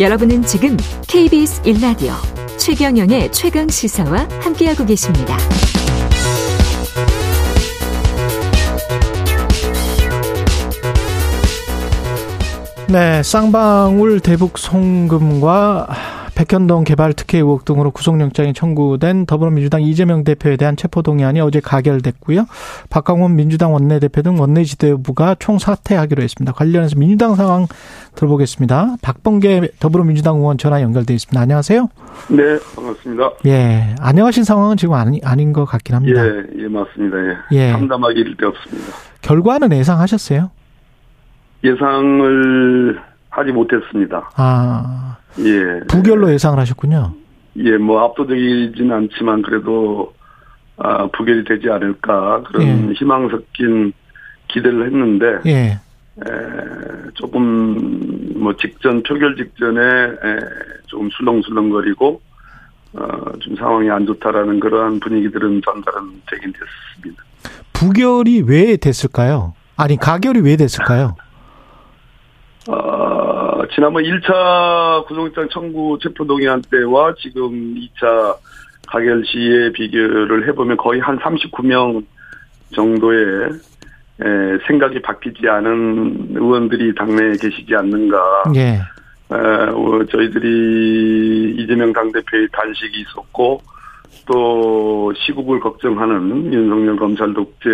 [0.00, 0.78] 여러분은 지금
[1.08, 2.14] KBS 1라디오
[2.56, 5.36] 최경영의 최강 시사와 함께하고 계십니다.
[12.88, 15.86] 네, 쌍방울 대북 송금과
[16.40, 22.46] 백현동 개발 특혜 의혹 등으로 구속영장이 청구된 더불어민주당 이재명 대표에 대한 체포동의안이 어제 가결됐고요.
[22.88, 26.54] 박강원 민주당 원내대표 등 원내지도부가 총사퇴하기로 했습니다.
[26.54, 27.66] 관련해서 민주당 상황
[28.14, 28.96] 들어보겠습니다.
[29.02, 31.38] 박범계 더불어민주당 의원 전화 연결돼 있습니다.
[31.38, 31.88] 안녕하세요.
[32.30, 33.32] 네, 반갑습니다.
[33.44, 36.24] 예, 안녕하신 상황은 지금 아니, 아닌 것 같긴 합니다.
[36.24, 37.18] 예, 예, 맞습니다.
[37.18, 37.36] 예.
[37.52, 37.72] 예.
[37.72, 38.94] 참담하기 일데 없습니다.
[39.20, 40.50] 결과는 예상하셨어요?
[41.64, 43.09] 예상을
[43.40, 44.30] 하지 못했습니다.
[44.36, 45.80] 아, 예.
[45.88, 47.12] 부결로 예상을 하셨군요.
[47.56, 50.12] 예, 뭐 압도적이진 않지만 그래도
[50.76, 52.92] 아, 부결이 되지 않을까 그런 예.
[52.94, 53.92] 희망 섞인
[54.48, 55.80] 기대를 했는데 예, 에,
[57.14, 60.40] 조금 뭐 직전 표결 직전에 에,
[60.86, 62.20] 조금 술렁술렁거리고
[62.94, 67.22] 어, 좀 상황이 안 좋다라는 그러한 분위기들은 전달은 되긴 됐습니다.
[67.72, 69.54] 부결이 왜 됐을까요?
[69.76, 71.14] 아니, 가결이 왜 됐을까요?
[72.68, 78.36] 어, 지난번 1차 구속영장 청구 체포동의안 때와 지금 2차
[78.86, 82.04] 가결 시에 비교를 해보면 거의 한 39명
[82.74, 83.50] 정도의
[84.22, 88.42] 에, 생각이 바뀌지 않은 의원들이 당내에 계시지 않는가.
[88.56, 93.62] 예, 에, 어, 저희들이 이재명 당대표의 단식이 있었고
[94.26, 97.70] 또 시국을 걱정하는 윤석열 검찰 독재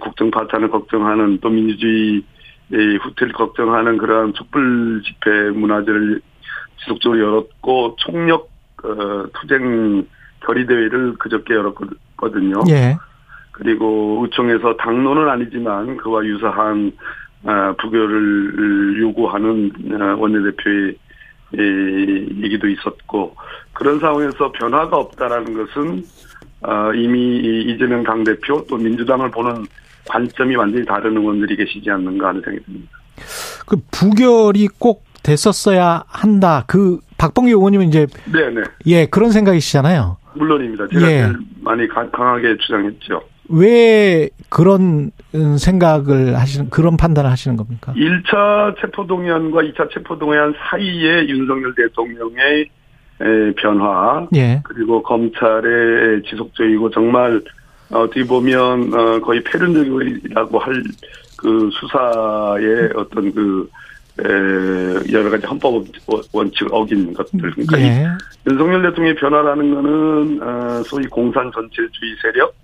[0.00, 2.22] 국정 파탄을 걱정하는 또 민주주의
[2.70, 6.20] 후퇴를 걱정하는 그러한 촛불 집회 문화제를
[6.80, 8.50] 지속적으로 열었고 총력
[8.84, 10.06] 어, 투쟁
[10.40, 12.62] 결의 대회를 그저께 열었거든요.
[12.70, 12.96] 예,
[13.52, 16.92] 그리고 의총에서 당론은 아니지만 그와 유사한
[17.44, 20.94] 어, 부결을 요구하는 어, 원내대표의
[21.54, 23.34] 이, 얘기도 있었고
[23.72, 26.04] 그런 상황에서 변화가 없다라는 것은
[26.62, 29.64] 어, 이미 이 이재명 당대표 또 민주당을 보는
[30.08, 32.90] 관점이 완전히 다른 의원들이 계시지 않는가 하는 생각이 듭니다.
[33.66, 36.64] 그 부결이 꼭 됐었어야 한다.
[36.66, 38.62] 그 박봉기 의원님은 이제 네네.
[38.86, 40.16] 예 그런 생각이시잖아요.
[40.34, 40.88] 물론입니다.
[40.88, 41.32] 제가 예.
[41.62, 43.22] 많이 가- 강하게 주장했죠.
[43.50, 45.10] 왜 그런
[45.58, 47.92] 생각을 하시는 그런 판단을 하시는 겁니까?
[47.96, 52.68] 1차 체포 동의안과 2차 체포 동의안 사이에 윤석열 대통령의
[53.20, 57.42] 에, 변화 예, 그리고 검찰의 지속적이고 정말
[57.90, 60.82] 어떻게 보면 어, 거의 패륜적이라고 할
[61.38, 63.70] 그 수사의 어떤 그
[64.20, 65.84] 에, 여러 가지 헌법
[66.32, 67.52] 원칙을 어긴 것들.
[67.52, 68.08] 그러니까 이 예,
[68.50, 72.54] 윤석열 대통령의 변화라는 거는 어, 소위 공산 전체주의 세력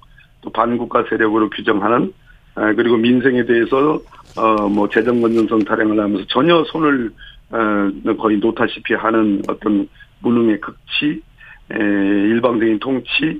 [0.41, 2.13] 또 반국가 세력으로 규정하는
[2.57, 4.01] 아, 그리고 민생에 대해서
[4.37, 7.13] 어 뭐 재정 건전성 타령을 하면서 전혀 손을
[7.51, 11.23] 어, 거의 놓다시피 하는 어떤 무능의 극치
[11.71, 13.39] 에, 일방적인 통치 에,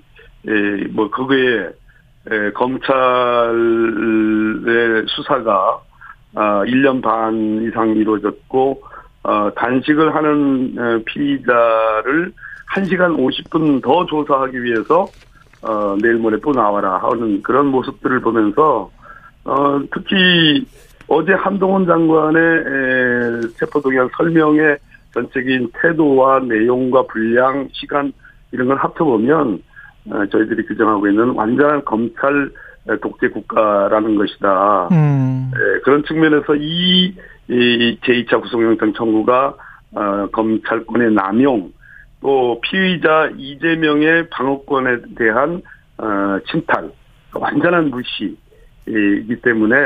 [0.91, 1.71] 뭐 그거에
[2.31, 3.55] 에, 검찰의
[5.09, 5.81] 수사가
[6.37, 8.82] 아, 1년 반 이상 이루어졌고
[9.22, 12.32] 어, 단식을 하는 어, 피의자를
[12.75, 15.06] 1시간 50분 더 조사하기 위해서
[15.62, 18.91] 어, 내일 모레 또 나와라 하는 그런 모습들을 보면서
[19.44, 20.66] 어, 특히
[21.09, 24.76] 어제 한동훈 장관의 에, 체포동의안 설명의
[25.12, 28.12] 전체적인 태도와 내용과 분량, 시간
[28.50, 29.59] 이런 걸 합쳐보면 어,
[30.09, 32.50] 저희들이 규정하고 있는 완전한 검찰
[33.00, 34.88] 독재 국가라는 것이다.
[34.92, 37.15] 음, 예, 그런 측면에서 이,
[37.48, 39.54] 이 제2차 구속영장 청구가
[39.93, 41.72] 어, 검찰권의 남용
[42.20, 45.62] 또 피의자 이재명의 방어권에 대한
[45.98, 46.91] 어, 침탈
[47.32, 49.76] 완전한 무시이기 때문에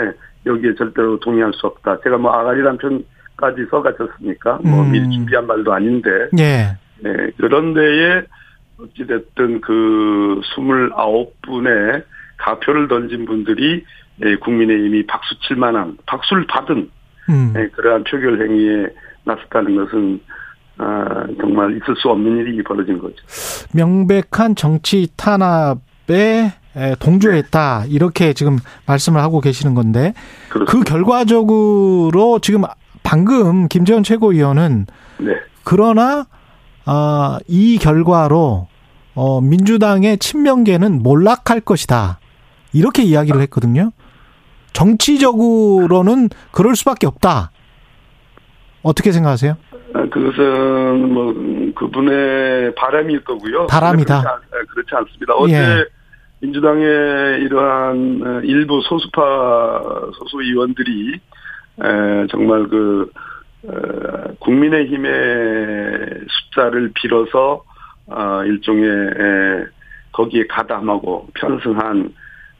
[0.46, 2.00] 여기에 절대로 동의할 수 없다.
[2.02, 4.92] 제가 뭐 아가리란 편까지 써가셨으니까 뭐 음.
[4.92, 8.22] 미리 준비한 말도 아닌데 예, 네, 그런 데에
[8.78, 12.04] 어찌됐든 그 29분의
[12.36, 13.84] 가표를 던진 분들이
[14.24, 16.90] 예, 국민의힘이 박수 칠 만한, 박수를 받은
[17.28, 18.88] 음, 예, 그러한 표결 행위에
[19.24, 20.20] 나섰다는 것은
[20.78, 23.16] 아, 정말 있을 수 없는 일이 벌어진 거죠.
[23.74, 30.14] 명백한 정치 탄압에 에, 동조했다 이렇게 지금 말씀을 하고 계시는 건데
[30.48, 30.92] 그 그렇습니다.
[30.92, 32.62] 결과적으로 지금
[33.02, 34.86] 방금 김재원 최고위원은
[35.18, 35.32] 네.
[35.64, 36.26] 그러나
[36.90, 38.66] 아, 이 결과로
[39.14, 42.18] 어, 민주당의 친명계는 몰락할 것이다
[42.72, 43.90] 이렇게 이야기를 했거든요.
[44.72, 47.50] 정치적으로는 그럴 수밖에 없다.
[48.82, 49.58] 어떻게 생각하세요?
[49.92, 53.66] 아, 그것은 뭐 음, 그분의 바람일 거고요.
[53.66, 54.22] 바람이다.
[54.22, 55.34] 그렇지, 않, 그렇지 않습니다.
[55.34, 55.84] 어제 예.
[56.40, 59.82] 민주당의 이러한 어, 일부 소수파
[60.18, 63.37] 소수 의원들이 에, 정말 그 어,
[64.40, 67.62] 국민의힘의 숫자를 빌어서
[68.06, 69.66] 어, 일종의 에,
[70.12, 72.12] 거기에 가담하고 편승한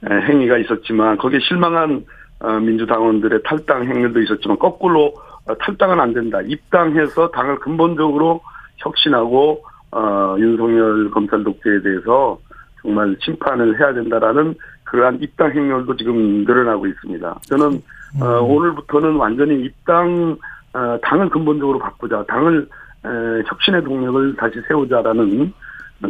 [0.09, 2.05] 에, 행위가 있었지만 거기에 실망한
[2.39, 5.13] 어, 민주당원들의 탈당 행렬도 있었지만 거꾸로
[5.45, 6.39] 어, 탈당은 안 된다.
[6.41, 8.41] 입당해서 당을 근본적으로
[8.77, 12.39] 혁신하고 어, 윤석열 검찰 독재에 대해서
[12.81, 17.39] 정말 심판을 해야 된다라는 그러한 입당 행렬도 지금 늘어나고 있습니다.
[17.43, 17.81] 저는
[18.21, 18.51] 어, 음.
[18.51, 20.37] 오늘부터는 완전히 입당 어,
[20.73, 22.67] 당을 근본적으로 바꾸자, 당을
[23.05, 23.09] 에,
[23.47, 25.53] 혁신의 동력을 다시 세우자라는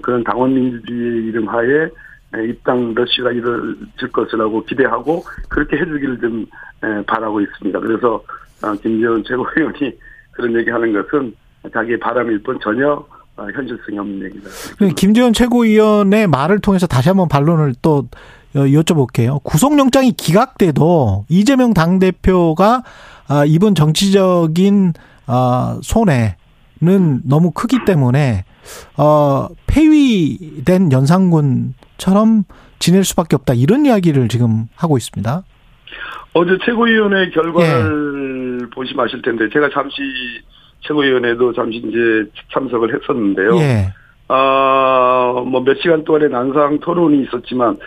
[0.01, 1.89] 그런 당원 민주주의 이름 하에
[2.35, 6.45] 에, 입당 러시가 이루어질 것이라고 기대하고 그렇게 해주기를 좀
[6.83, 7.79] 에, 바라고 있습니다.
[7.79, 8.21] 그래서
[8.61, 9.97] 어, 김재원 최고위원이
[10.31, 11.33] 그런 얘기하는 것은
[11.73, 13.05] 자기의 바람일 뿐 전혀
[13.37, 14.49] 어, 현실성이 없는 얘기다.
[14.77, 18.07] 그 김재원 최고위원의 말을 통해서 다시 한번 반론을 또
[18.55, 19.43] 여- 여쭤볼게요.
[19.43, 22.83] 구속영장이 기각돼도 이재명 당대표가
[23.27, 24.93] 아, 이번 정치적인
[25.27, 28.43] 아, 손해는 너무 크기 때문에
[28.97, 32.43] 어, 폐위된 연산군처럼
[32.79, 33.53] 지낼 수밖에 없다.
[33.53, 35.43] 이런 이야기를 지금 하고 있습니다.
[36.33, 39.95] 어제 최고위원회 결과를 보시마실 텐데 제가 잠시
[40.81, 43.55] 최고위원회도 잠시 이제 참석을 했었는데요.
[43.57, 43.93] 예.
[44.27, 47.77] 아, 뭐 몇 시간 동안의 난상 토론이 있었지만 어,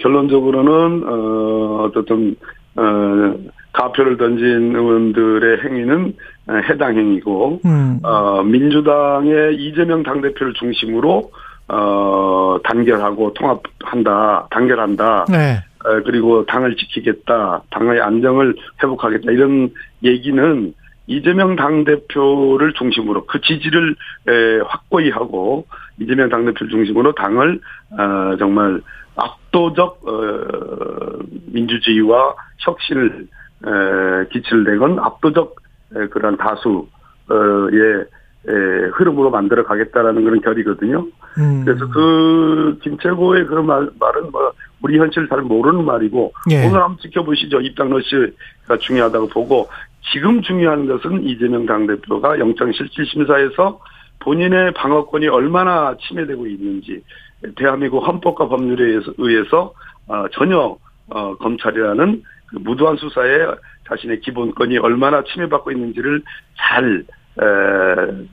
[0.00, 2.36] 결론적으로는 어, 어떤
[2.76, 3.34] 어,
[3.72, 6.14] 가표를 던진 의원들의 행위는
[6.48, 8.00] 어, 해당 행위고 음.
[8.02, 11.30] 어, 민주당의 이재명 당대표를 중심으로
[11.68, 15.26] 어, 단결하고 통합한다, 단결한다.
[15.30, 15.62] 네.
[15.84, 19.70] 어, 그리고 당을 지키겠다, 당의 안정을 회복하겠다 이런
[20.02, 20.74] 얘기는
[21.06, 23.94] 이재명 당대표를 중심으로 그 지지를
[24.28, 25.66] 에, 확고히 하고
[25.98, 27.60] 이재명 당대표를 중심으로 당을
[27.92, 28.80] 어, 정말
[29.16, 31.18] 압도적 어,
[31.52, 33.26] 민주주의와 혁신을
[33.66, 35.54] 에, 기치를 내건 압도적
[35.96, 36.84] 에, 그런 다수의
[38.46, 38.52] 에,
[38.94, 41.06] 흐름으로 만들어 가겠다라는 그런 결이거든요.
[41.38, 41.64] 음.
[41.64, 44.52] 그래서 그 김철고의 그런 말, 말은 뭐
[44.82, 46.66] 우리 현실을 잘 모르는 말이고 예.
[46.66, 47.60] 오늘 한번 지켜보시죠.
[47.62, 49.68] 입당 러시가 중요하다고 보고
[50.12, 53.80] 지금 중요한 것은 이재명 당대표가 영장실질심사에서
[54.24, 57.02] 본인의 방어권이 얼마나 침해되고 있는지
[57.56, 59.74] 대한민국 헌법과 법률에 의해서,
[60.08, 60.76] 어, 전혀
[61.10, 63.46] 어, 검찰이라는 그 무도한 수사에
[63.86, 66.22] 자신의 기본권이 얼마나 침해받고 있는지를
[66.56, 67.04] 잘
[67.40, 68.28] 음.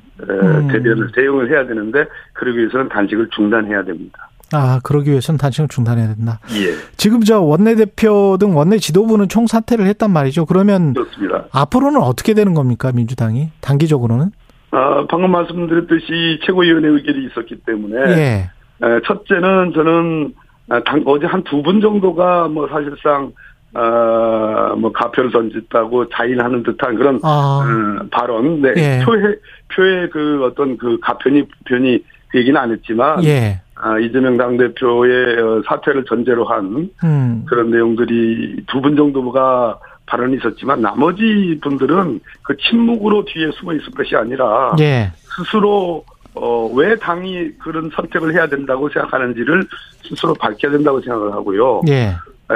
[0.71, 4.29] 대변을 대응을 해야 되는데 그러기 위해서는 단식을 중단해야 됩니다.
[4.53, 6.39] 아, 그러기 위해서는 단식을 중단해야 된다.
[6.51, 10.45] 예, 지금 저 원내대표 등 원내 지도부는 총사퇴를 했단 말이죠.
[10.45, 11.45] 그러면 그렇습니다.
[11.51, 13.49] 앞으로는 어떻게 되는 겁니까, 민주당이?
[13.61, 14.31] 단기적으로는?
[14.71, 18.49] 아, 방금 말씀드렸듯이 최고위원회 의결이 있었기 때문에 예.
[18.83, 20.33] 에, 첫째는 저는
[20.69, 23.31] 아, 당, 어제 한 두 분 정도가 뭐 사실상
[23.73, 29.01] 아, 뭐 가표를 던졌다고 자인하는 듯한 그런 아, 음, 발언, 네, 예.
[29.05, 29.35] 표의
[29.73, 33.59] 표의 그 어떤 그 가편이 변이 그 얘기는 안 했지만 예.
[33.75, 37.43] 아, 이재명 당 대표의 어, 사퇴를 전제로 한 음.
[37.47, 44.15] 그런 내용들이 두 분 정도가 발언이 있었지만 나머지 분들은 그 침묵으로 뒤에 숨어 있을 것이
[44.15, 45.11] 아니라 예.
[45.15, 46.03] 스스로
[46.33, 49.65] 어, 왜 당이 그런 선택을 해야 된다고 생각하는지를
[50.03, 51.81] 스스로 밝혀야 된다고 생각을 하고요.
[51.89, 51.93] 예.
[51.93, 52.55] 에,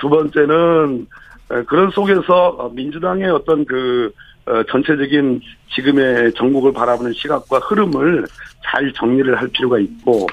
[0.00, 1.06] 두 번째는
[1.52, 4.12] 에, 그런 속에서 어, 민주당의 어떤 그
[4.46, 5.40] 어, 전체적인
[5.74, 8.24] 지금의 전국을 바라보는 시각과 흐름을
[8.64, 10.26] 잘 정리를 할 필요가 있고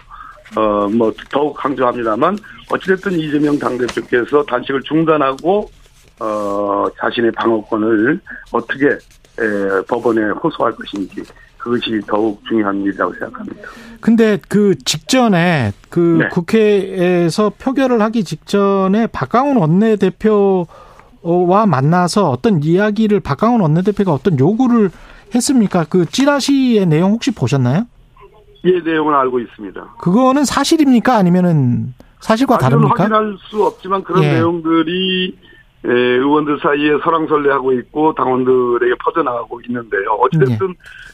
[0.56, 2.38] 어 뭐 더욱 강조합니다만
[2.72, 5.70] 어찌됐든 이재명 당대표께서 단식을 중단하고
[6.20, 8.20] 어 자신의 방어권을
[8.52, 11.24] 어떻게 에, 법원에 호소할 것인지
[11.58, 13.68] 그것이 더욱 중요한 일이라고 생각합니다.
[14.00, 16.28] 근데 그 직전에 그 네.
[16.30, 20.68] 국회에서 표결을 하기 직전에 박강훈 원내대표와
[21.68, 24.92] 만나서 어떤 이야기를 박강훈 원내대표가 어떤 요구를
[25.34, 25.86] 했습니까?
[25.90, 27.88] 그 찌라시의 내용 혹시 보셨나요?
[28.64, 29.96] 이 내용을 알고 있습니다.
[30.00, 31.16] 그거는 사실입니까?
[31.16, 33.04] 아니면은 사실과 다릅니까?
[33.04, 34.34] 확인할 수 없지만 그런 예.
[34.34, 35.55] 내용들이 에,
[35.88, 40.12] 의원들 사이에 설왕설래하고 있고 당원들에게 퍼져나가고 있는데요.
[40.20, 40.74] 어찌됐든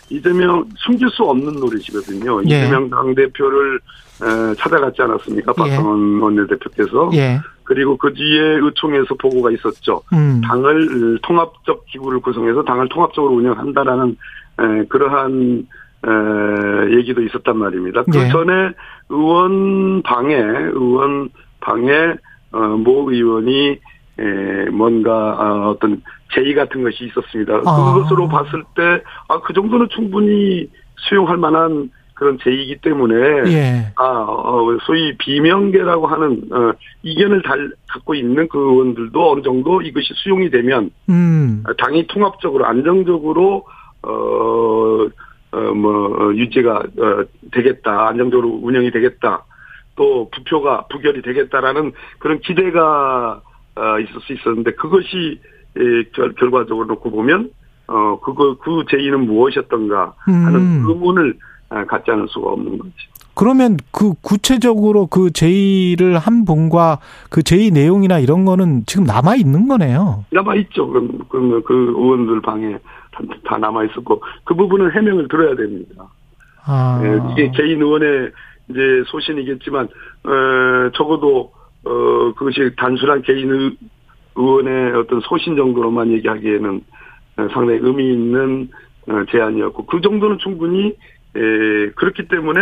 [0.10, 2.42] 이재명 숨길 수 없는 노릇이거든요.
[2.50, 2.64] 예.
[2.64, 3.80] 이재명 당대표를
[4.24, 5.54] 에, 찾아갔지 않았습니까?
[5.58, 5.62] 예.
[5.62, 7.10] 박상원 원내대표께서.
[7.14, 7.40] 예.
[7.64, 10.02] 그리고 그 뒤에 의총에서 보고가 있었죠.
[10.14, 10.42] 음.
[10.44, 14.18] 당을 통합적 기구를 구성해서 당을 통합적으로 운영한다라는
[14.60, 15.68] 에, 그러한
[16.06, 18.04] 에, 얘기도 있었단 말입니다.
[18.04, 18.30] 그 예.
[18.30, 18.72] 전에
[19.10, 21.30] 의원 방에 의원
[21.62, 22.16] 방에
[22.52, 23.80] 어, 모 의원이
[24.20, 26.02] 에, 뭔가 아, 어떤
[26.34, 27.62] 제의 같은 것이 있었습니다.
[27.66, 27.94] 아.
[27.94, 33.94] 그것으로 봤을 때 아, 그 정도는 충분히 수용할 만한 그런 제의이기 때문에 예.
[33.96, 40.14] 아, 어, 소위 비명계라고 하는 어, 이견을 달, 갖고 있는 그 의원들도 어느 정도 이것이
[40.14, 41.64] 수용이 되면 음.
[41.80, 43.66] 당이 통합적으로 안정적으로
[44.04, 45.08] 어,
[45.52, 48.08] 어, 뭐, 유지가, 어, 되겠다.
[48.08, 49.44] 안정적으로 운영이 되겠다.
[49.96, 53.42] 또 부표가 부결이 되겠다라는 그런 기대가,
[53.76, 55.40] 어, 있을 수 있었는데 그것이,
[55.78, 57.50] 에, 결, 결과적으로 놓고 보면,
[57.88, 60.86] 어, 그거, 그 제의는 무엇이었던가 하는 음.
[60.88, 61.38] 의문을
[61.70, 62.94] 아, 갖지 않을 수가 없는 거지.
[63.34, 67.00] 그러면 그 구체적으로 그 제의를 한 분과
[67.30, 70.26] 그 제의 내용이나 이런 거는 지금 남아 있는 거네요.
[70.32, 70.88] 남아 있죠.
[70.88, 72.78] 그, 그, 그 의원들 방에
[73.12, 76.04] 다, 다 남아 있었고, 그 부분은 해명을 들어야 됩니다.
[76.66, 77.02] 아.
[77.04, 78.32] 예, 이게 개인 의원의
[78.70, 83.78] 이제 소신이겠지만, 어, 적어도, 어, 그것이 단순한 개인 의-
[84.36, 86.82] 의원의 어떤 소신 정도로만 얘기하기에는
[87.38, 88.70] 어, 상당히 의미 있는
[89.08, 90.96] 어, 제안이었고, 그 정도는 충분히,
[91.36, 92.62] 에, 그렇기 때문에,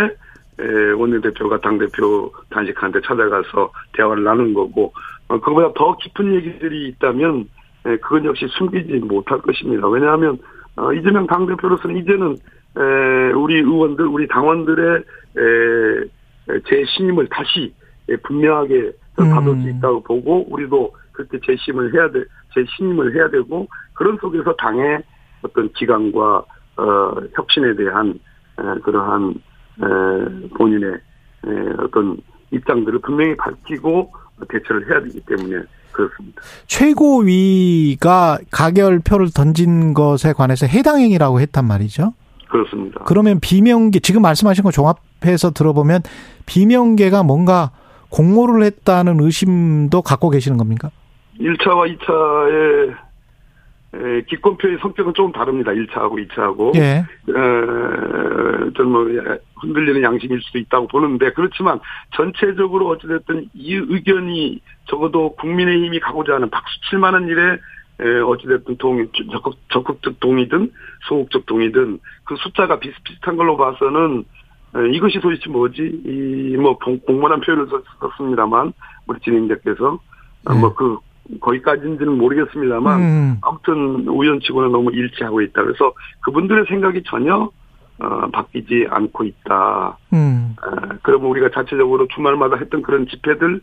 [0.60, 4.94] 에, 원내대표가 당대표 단식한테 찾아가서 대화를 나눈 거고,
[5.28, 7.50] 어, 그거보다 더 깊은 얘기들이 있다면,
[7.88, 9.88] 에, 그건 역시 숨기지 못할 것입니다.
[9.90, 10.38] 왜냐하면,
[10.78, 12.38] 어, 이재명 당대표로서는 이제는,
[12.78, 14.96] 에, 우리 의원들, 우리 당원들의,
[15.38, 17.74] 에, 에, 재신임을 다시
[18.10, 18.92] 에, 분명하게
[19.24, 19.32] 음.
[19.32, 22.24] 받을 수 있다고 보고, 우리도 그렇게 재심을 해야 돼,
[22.54, 25.02] 재신임을 해야 되고, 그런 속에서 당의
[25.42, 26.44] 어떤 기강과,
[26.78, 28.20] 어, 혁신에 대한,
[28.60, 29.36] 에, 그러한,
[29.82, 31.50] 에, 본인의, 에,
[31.80, 32.18] 어떤
[32.52, 34.12] 입장들을 분명히 밝히고
[34.50, 36.42] 대처를 해야 되기 때문에 그렇습니다.
[36.68, 42.14] 최고위가 가결표를 던진 것에 관해서 해당 행위라고 했단 말이죠.
[42.50, 43.02] 그렇습니다.
[43.06, 46.02] 그러면 비명계 지금 말씀하신 거 종합해서 들어보면
[46.46, 47.72] 비명계가 뭔가
[48.10, 50.90] 공모를 했다는 의심도 갖고 계시는 겁니까?
[51.40, 52.96] 1차와 2차의
[54.28, 55.72] 기권표의 성격은 조금 다릅니다.
[55.72, 56.76] 1차하고 2차하고.
[56.76, 57.06] 예.
[58.76, 59.08] 좀뭐
[59.56, 61.80] 흔들리는 양심일 수도 있다고 보는데 그렇지만
[62.16, 67.58] 전체적으로 어찌됐든 이 의견이 적어도 국민의힘이 가고자 하는 박수 칠 만한 일에
[68.02, 70.72] 에, 어찌됐든 동의, 적극, 적극적 동의든
[71.08, 74.24] 소극적 동의든 그 숫자가 비슷비슷한 걸로 봐서는 에,
[74.94, 76.02] 이것이 도대체 뭐지?
[76.06, 78.74] 이뭐 공모란 표현을 썼- 썼습니다만
[79.08, 80.00] 우리 진행자께서
[80.46, 80.60] 어, 네.
[80.60, 80.98] 뭐 그
[81.42, 83.38] 거기까지인지는 모르겠습니다만 음.
[83.42, 85.64] 아무튼 우연치고는 너무 일치하고 있다.
[85.64, 87.50] 그래서 그분들의 생각이 전혀
[88.02, 89.98] 어, 바뀌지 않고 있다.
[90.14, 90.56] 음.
[90.66, 93.62] 어, 그러면 우리가 자체적으로 주말마다 했던 그런 집회들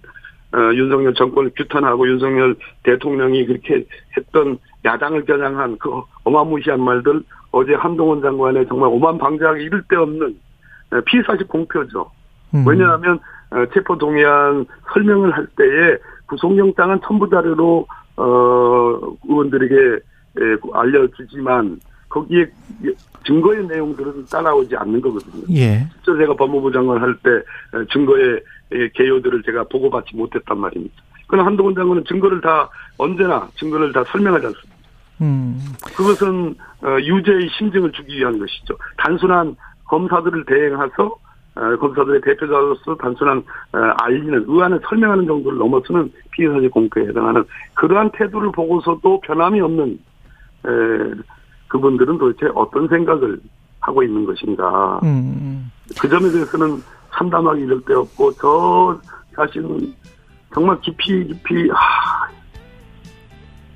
[0.55, 3.85] 어, 윤석열 정권을 규탄하고 윤석열 대통령이 그렇게
[4.17, 5.91] 했던 야당을 겨냥한 그
[6.25, 10.33] 어마무시한 말들 어제 한동훈 장관의 정말 오만방자하게 이를 데 없는 어,
[11.07, 12.11] 피해사실 공표죠.
[12.55, 12.67] 음.
[12.67, 13.19] 왜냐하면
[13.51, 21.79] 어, 체포 동의안 설명을 할 때에 구속영장은 첨부 자료로 어 의원들에게 에, 알려주지만
[22.09, 22.47] 거기에
[23.27, 25.45] 증거의 내용들은 따라오지 않는 거거든요.
[25.55, 25.87] 예.
[26.05, 27.31] 실제 제가 법무부 장관 할 때
[27.93, 28.41] 증거의
[28.73, 30.95] 에, 개요들을 제가 보고받지 못했단 말입니다.
[31.27, 34.77] 그러나 한동훈 장관은 증거를 다 언제나 증거를 다 설명하지 않습니다.
[35.21, 35.59] 음.
[35.97, 38.77] 그것은 어, 유죄의 심증을 주기 위한 것이죠.
[38.99, 41.17] 단순한 검사들을 대행해서
[41.57, 48.53] 어, 검사들의 대표자로서 단순한 어, 알리는 의안을 설명하는 정도를 넘어서는 피해사실 공표에 해당하는 그러한 태도를
[48.53, 49.99] 보고서도 변함이 없는
[50.67, 51.15] 에,
[51.69, 53.41] 그분들은 도대체 어떤 생각을
[53.81, 55.71] 하고 있는 것인가 음.
[55.99, 56.83] 그 점에 대해서는
[57.17, 59.01] 참담하기 이를 데 없고 저
[59.35, 59.95] 사실은
[60.53, 62.29] 정말 깊이 깊이 아,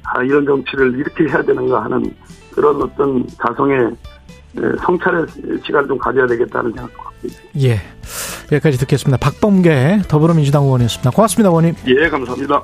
[0.05, 2.14] 아, 이런 정치를 이렇게 해야 되는가 하는
[2.55, 3.90] 그런 어떤 자성의 에,
[4.85, 5.26] 성찰의
[5.64, 7.61] 시간을 좀 가져야 되겠다는 생각도 갖고 있습니다.
[7.61, 7.80] 예.
[8.52, 9.16] 여기까지 듣겠습니다.
[9.19, 11.11] 박범계 더불어민주당 의원이었습니다.
[11.11, 11.75] 고맙습니다, 의원님.
[11.87, 12.62] 예, 감사합니다.